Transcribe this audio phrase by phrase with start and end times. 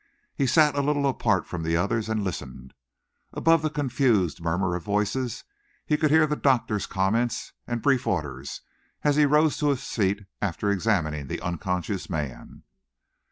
[0.33, 2.73] He sat a little apart from the others and listened.
[3.33, 5.43] Above the confused murmur of voices
[5.85, 8.61] he could hear the doctor's comment and brief orders,
[9.03, 12.63] as he rose to his feet after examining the unconscious man.